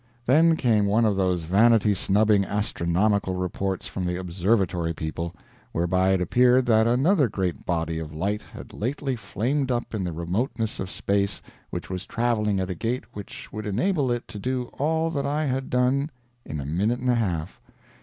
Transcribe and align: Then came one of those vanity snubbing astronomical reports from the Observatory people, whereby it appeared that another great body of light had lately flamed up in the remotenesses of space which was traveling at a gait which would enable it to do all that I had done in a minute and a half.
Then 0.25 0.55
came 0.55 0.87
one 0.87 1.05
of 1.05 1.15
those 1.15 1.43
vanity 1.43 1.93
snubbing 1.93 2.43
astronomical 2.43 3.35
reports 3.35 3.85
from 3.85 4.03
the 4.03 4.15
Observatory 4.15 4.93
people, 4.95 5.35
whereby 5.73 6.13
it 6.13 6.21
appeared 6.23 6.65
that 6.65 6.87
another 6.87 7.29
great 7.29 7.67
body 7.67 7.99
of 7.99 8.11
light 8.11 8.41
had 8.41 8.73
lately 8.73 9.15
flamed 9.15 9.69
up 9.71 9.93
in 9.93 10.03
the 10.03 10.11
remotenesses 10.11 10.79
of 10.79 10.89
space 10.89 11.39
which 11.69 11.91
was 11.91 12.07
traveling 12.07 12.59
at 12.59 12.71
a 12.71 12.73
gait 12.73 13.03
which 13.13 13.53
would 13.53 13.67
enable 13.67 14.11
it 14.11 14.27
to 14.29 14.39
do 14.39 14.71
all 14.79 15.11
that 15.11 15.27
I 15.27 15.45
had 15.45 15.69
done 15.69 16.09
in 16.47 16.59
a 16.59 16.65
minute 16.65 16.97
and 16.97 17.11
a 17.11 17.13
half. 17.13 17.61